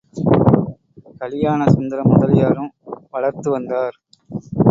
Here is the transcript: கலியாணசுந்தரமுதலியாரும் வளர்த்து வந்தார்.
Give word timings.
கலியாணசுந்தரமுதலியாரும் 1.19 2.71
வளர்த்து 3.11 3.49
வந்தார். 3.51 3.95